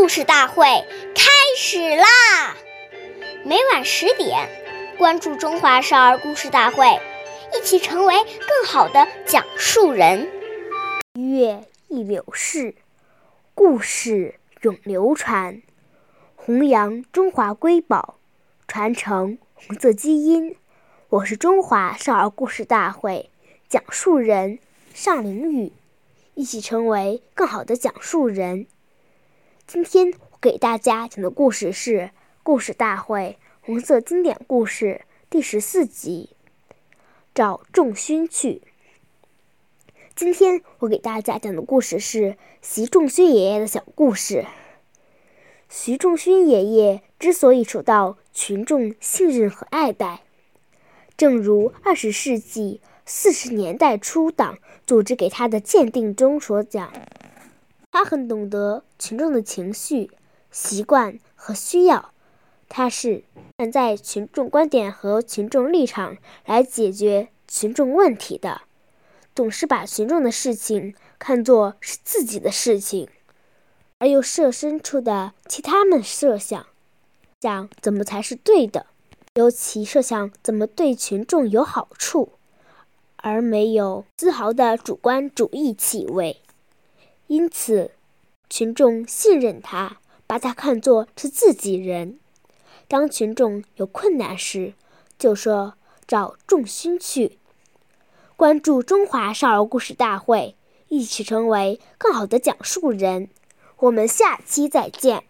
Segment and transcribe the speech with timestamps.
[0.00, 0.64] 故事大会
[1.14, 2.56] 开始啦！
[3.44, 4.48] 每晚十点，
[4.96, 6.86] 关注《中华少儿故事大会》，
[7.54, 10.26] 一起成为更好的讲述人。
[11.16, 12.76] 月忆柳逝，
[13.54, 15.60] 故事永流传，
[16.34, 18.16] 弘扬中华瑰宝，
[18.66, 20.56] 传承红色基因。
[21.10, 23.28] 我是中华少儿故事大会
[23.68, 24.60] 讲述人
[24.94, 25.70] 尚凌宇，
[26.34, 28.66] 一起成为更好的讲述人。
[29.72, 31.98] 今天我给大家讲的故事是
[32.42, 36.30] 《故事大会红色经典故事》第十四集
[37.32, 38.54] 《找仲勋去》。
[40.16, 44.44] 今天我给大家讲的故事是习仲勋爷爷的小故事。
[45.68, 50.22] 习仲勋爷爷之所以受到群众信任和爱戴，
[51.16, 56.92] 正如二十世纪四十年代初党组织给他的鉴定中所讲。
[58.00, 60.10] 他很懂得群众的情绪、
[60.50, 62.12] 习惯和需要，
[62.66, 63.24] 他是
[63.58, 68.62] 站在群众观点和群众立场来解决群众问题的，
[69.34, 73.06] 总是把群众的事情看作是自己的事情，
[73.98, 76.64] 而又设身处地替他们设想，
[77.42, 78.86] 想怎么才是对的，
[79.34, 82.32] 尤其设想怎么对群众有好处，
[83.16, 86.40] 而没有丝毫的主观主义气味。
[87.30, 87.92] 因此，
[88.48, 92.18] 群众信任他，把他看作是自己人。
[92.88, 94.74] 当群众有困难时，
[95.16, 95.74] 就说
[96.08, 97.38] 找仲勋去。
[98.34, 100.56] 关注中华少儿故事大会，
[100.88, 103.28] 一起成为更好的讲述人。
[103.76, 105.22] 我们下期再见。